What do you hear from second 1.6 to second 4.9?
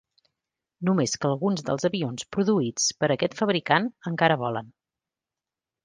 dels avions produïts per aquest fabricant encara volen.